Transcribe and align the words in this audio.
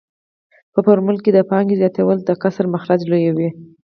په 0.73 0.79
فورمول 0.85 1.17
کې 1.23 1.31
د 1.33 1.39
پانګې 1.49 1.79
زیاتوالی 1.81 2.21
د 2.25 2.31
کسر 2.41 2.65
مخرج 2.73 3.01
لویوي 3.09 3.49